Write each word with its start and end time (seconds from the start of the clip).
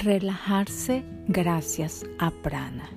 Relajarse 0.00 1.02
gracias 1.26 2.06
a 2.20 2.30
prana. 2.30 2.88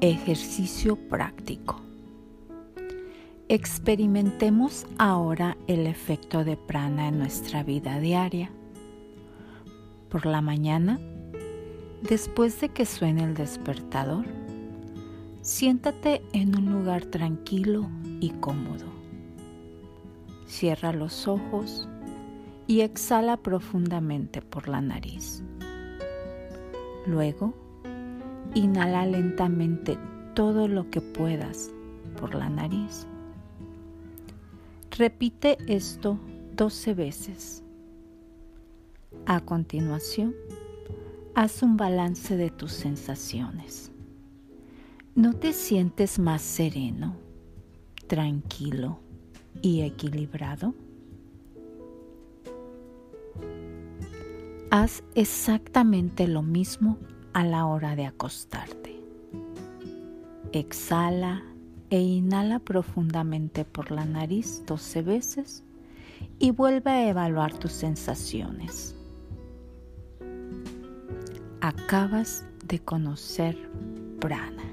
Ejercicio 0.00 0.96
práctico. 0.96 1.80
Experimentemos 3.48 4.88
ahora 4.98 5.56
el 5.68 5.86
efecto 5.86 6.42
de 6.42 6.56
prana 6.56 7.06
en 7.06 7.18
nuestra 7.18 7.62
vida 7.62 8.00
diaria. 8.00 8.50
Por 10.08 10.26
la 10.26 10.40
mañana, 10.40 10.98
después 12.02 12.60
de 12.60 12.70
que 12.70 12.84
suene 12.84 13.22
el 13.22 13.34
despertador, 13.34 14.26
siéntate 15.42 16.22
en 16.32 16.58
un 16.58 16.72
lugar 16.72 17.04
tranquilo 17.04 17.88
y 18.18 18.30
cómodo. 18.30 18.86
Cierra 20.44 20.92
los 20.92 21.28
ojos 21.28 21.88
y 22.66 22.80
exhala 22.80 23.36
profundamente 23.36 24.42
por 24.42 24.68
la 24.68 24.80
nariz. 24.80 25.44
Luego, 27.08 27.54
inhala 28.54 29.06
lentamente 29.06 29.96
todo 30.34 30.68
lo 30.68 30.90
que 30.90 31.00
puedas 31.00 31.70
por 32.20 32.34
la 32.34 32.50
nariz. 32.50 33.06
Repite 34.90 35.56
esto 35.66 36.18
12 36.54 36.92
veces. 36.92 37.62
A 39.24 39.40
continuación, 39.40 40.34
haz 41.34 41.62
un 41.62 41.78
balance 41.78 42.36
de 42.36 42.50
tus 42.50 42.72
sensaciones. 42.72 43.90
¿No 45.14 45.32
te 45.32 45.54
sientes 45.54 46.18
más 46.18 46.42
sereno, 46.42 47.16
tranquilo 48.06 48.98
y 49.62 49.80
equilibrado? 49.80 50.74
Haz 54.70 55.02
exactamente 55.14 56.28
lo 56.28 56.42
mismo 56.42 56.98
a 57.32 57.42
la 57.42 57.64
hora 57.64 57.96
de 57.96 58.04
acostarte. 58.04 59.00
Exhala 60.52 61.42
e 61.88 61.98
inhala 62.00 62.58
profundamente 62.58 63.64
por 63.64 63.90
la 63.90 64.04
nariz 64.04 64.62
12 64.66 65.00
veces 65.00 65.64
y 66.38 66.50
vuelve 66.50 66.90
a 66.90 67.08
evaluar 67.08 67.54
tus 67.54 67.72
sensaciones. 67.72 68.94
Acabas 71.62 72.44
de 72.66 72.78
conocer 72.78 73.56
prana. 74.20 74.67